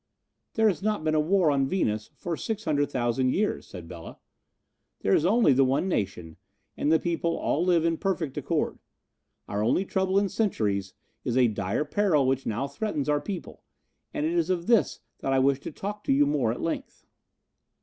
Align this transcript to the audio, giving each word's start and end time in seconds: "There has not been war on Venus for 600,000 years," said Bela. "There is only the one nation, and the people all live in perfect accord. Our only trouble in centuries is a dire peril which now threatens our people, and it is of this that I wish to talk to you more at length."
"There 0.55 0.67
has 0.67 0.81
not 0.81 1.03
been 1.03 1.27
war 1.27 1.51
on 1.51 1.67
Venus 1.67 2.09
for 2.15 2.35
600,000 2.35 3.29
years," 3.31 3.67
said 3.67 3.87
Bela. 3.87 4.17
"There 5.01 5.13
is 5.13 5.27
only 5.27 5.53
the 5.53 5.63
one 5.63 5.87
nation, 5.87 6.37
and 6.75 6.91
the 6.91 6.97
people 6.99 7.37
all 7.37 7.63
live 7.63 7.85
in 7.85 7.97
perfect 7.97 8.35
accord. 8.35 8.79
Our 9.47 9.61
only 9.61 9.85
trouble 9.85 10.17
in 10.17 10.27
centuries 10.29 10.95
is 11.23 11.37
a 11.37 11.47
dire 11.47 11.85
peril 11.85 12.25
which 12.25 12.47
now 12.47 12.67
threatens 12.67 13.09
our 13.09 13.21
people, 13.21 13.61
and 14.11 14.25
it 14.25 14.33
is 14.33 14.49
of 14.49 14.65
this 14.65 15.01
that 15.19 15.33
I 15.33 15.37
wish 15.37 15.59
to 15.59 15.71
talk 15.71 16.03
to 16.05 16.11
you 16.11 16.25
more 16.25 16.51
at 16.51 16.61
length." 16.61 17.05